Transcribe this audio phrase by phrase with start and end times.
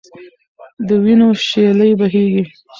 [0.87, 2.43] د وینو شېلې بهېږي.